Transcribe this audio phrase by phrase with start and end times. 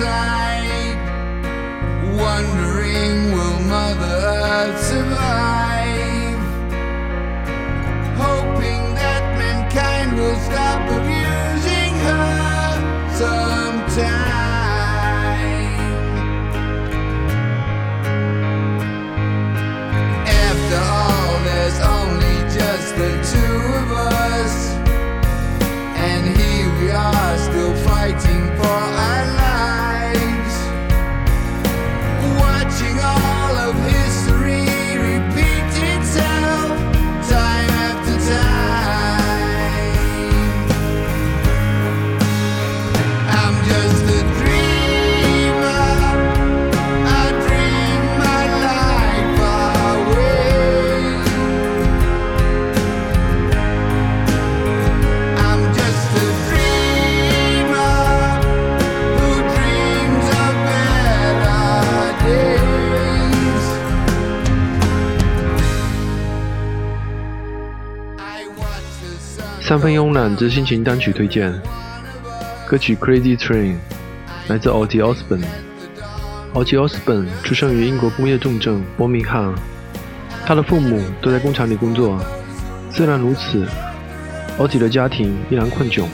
[0.00, 0.96] outside,
[2.16, 6.38] wondering will Mother Earth survive?
[8.16, 14.57] Hoping that mankind will stop abusing her sometime.
[69.68, 71.52] 三分慵懒之心情单曲推荐，
[72.66, 73.74] 歌曲《Crazy Train》
[74.46, 75.44] 来自 Ozzy Osbourne。
[76.54, 79.54] Ozzy Osbourne 出生于英国工业重镇伯明翰，
[80.46, 82.18] 他的父母都在工厂里工作。
[82.90, 83.68] 虽然如此
[84.58, 86.06] ，Ozzy 的家庭依然困窘。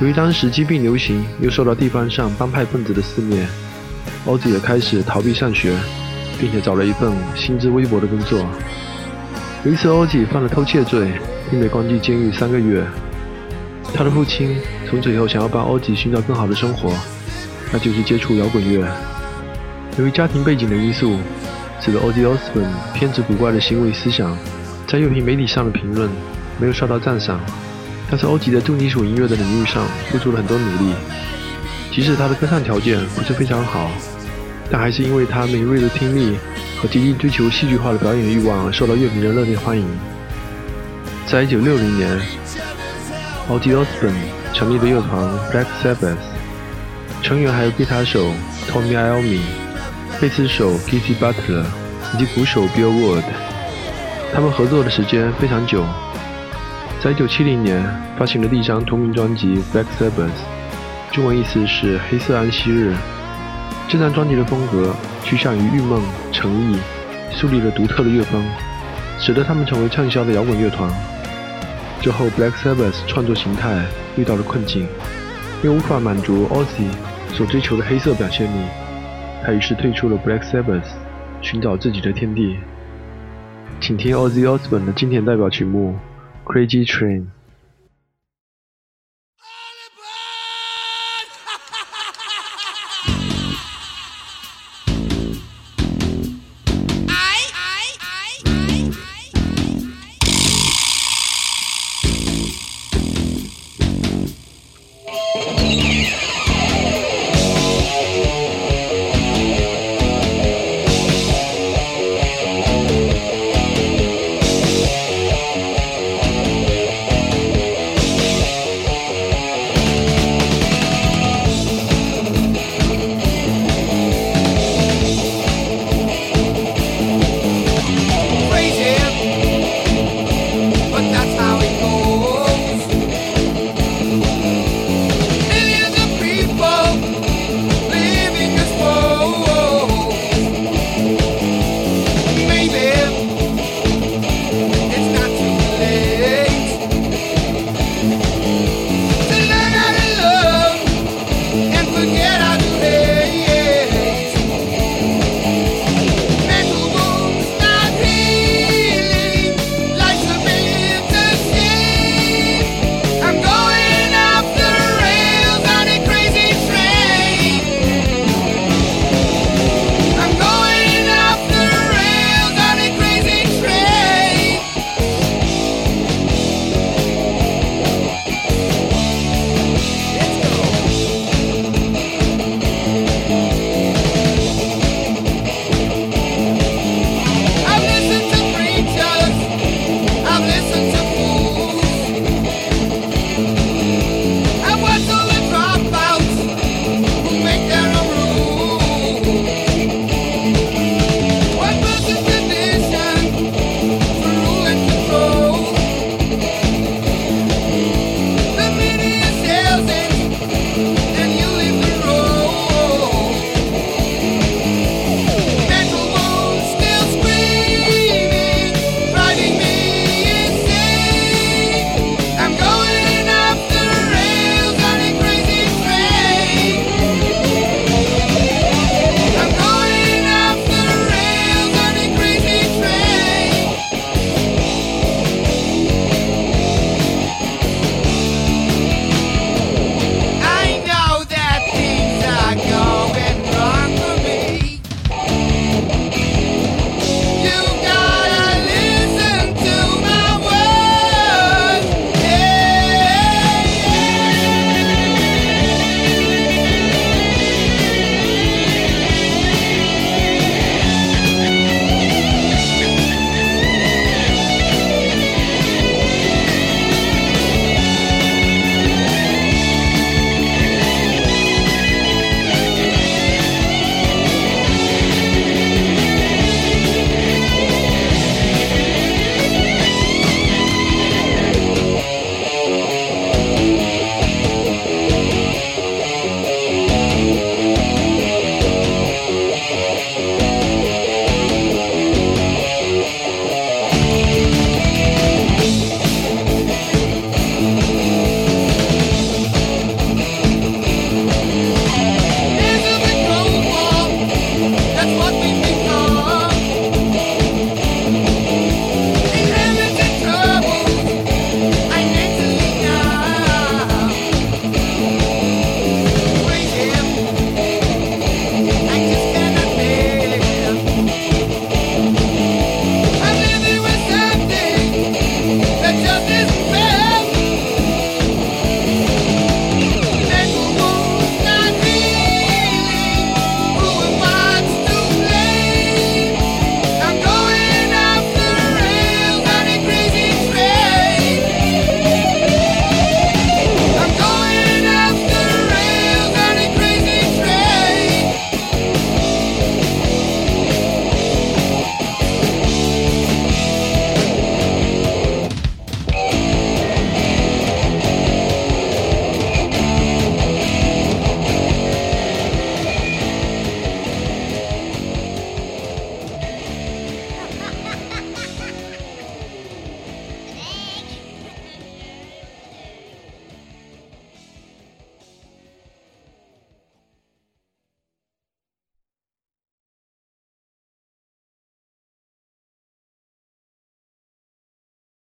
[0.00, 3.46] 由于当时疾病流行，又受到地方上帮派分子的肆虐
[4.26, 5.76] ，Ozzy 也开始逃避上学，
[6.40, 8.44] 并且找了一份薪资微薄的工作。
[9.64, 11.12] 有一次，Ozzy 犯了偷窃罪，
[11.50, 12.84] 并被关进监狱三个月。
[13.92, 14.56] 他的父亲
[14.88, 16.92] 从此以后想要帮 Ozzy 寻找更好的生活，
[17.72, 18.86] 那就是接触摇滚乐。
[19.98, 21.16] 由于家庭背景的因素，
[21.80, 24.36] 使得 Ozzy Osbourne 偏执古怪的行为思想，
[24.86, 26.08] 在乐评媒体上的评论
[26.60, 27.40] 没有受到赞赏。
[28.08, 30.94] 但是 Ozzy 在重金属音乐的领域上付出了很多努力，
[31.92, 33.90] 即使他的歌唱条件不是非常好，
[34.70, 36.36] 但还是因为他敏锐的听力
[36.80, 39.86] 和极力追求戏剧化的表演欲望而受到乐评人热烈欢迎。
[41.30, 42.20] 在1960年
[43.48, 44.18] ，Ozzy Osbourne
[44.52, 46.16] 成立的乐团 Black Sabbath，
[47.22, 48.32] 成员还有吉他手
[48.68, 49.38] Tommy Iommi、
[50.20, 51.62] 贝斯手 Geezy Butler
[52.12, 53.22] 以及鼓手 Bill Ward。
[54.34, 55.84] 他们合作的时间非常久，
[57.00, 57.80] 在1970年
[58.18, 60.32] 发行了第一张同名专辑《Black Sabbath》，
[61.14, 62.92] 中文意思是“黑色安息日”。
[63.86, 64.92] 这张专辑的风格
[65.22, 66.02] 趋向于郁闷、
[66.32, 66.76] 诚意，
[67.30, 68.44] 树立了独特的乐风，
[69.20, 70.90] 使得他们成为畅销的摇滚乐团。
[72.00, 73.84] 之后，Black Sabbath 创作形态
[74.16, 74.86] 遇到了困境，
[75.62, 76.88] 因无法满足 Ozzy
[77.34, 78.66] 所追求的黑色表现力，
[79.44, 80.88] 他于是退出了 Black Sabbath，
[81.42, 82.56] 寻找自己的天地。
[83.80, 85.94] 请听 Ozzy Osbourne 的经典代表曲目
[86.50, 87.20] 《Crazy Train》。